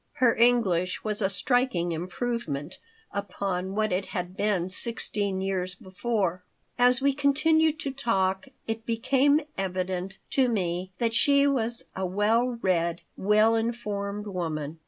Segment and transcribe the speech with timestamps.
[0.13, 2.79] Her English was a striking improvement
[3.11, 6.43] upon what it had been sixteen years before.
[6.75, 12.57] As we continued to talk it became evident to me that she was a well
[12.63, 14.79] read, well informed woman.